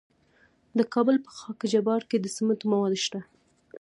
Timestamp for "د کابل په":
0.77-1.31